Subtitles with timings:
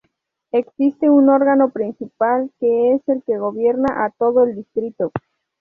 [0.51, 5.11] Existe un órgano principal que es el que gobierna a todo el distrito.